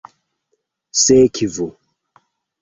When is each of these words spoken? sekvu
sekvu 1.01 1.67